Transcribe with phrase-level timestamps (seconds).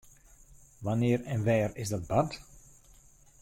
[0.85, 2.31] Wannear en wêr is dat bard?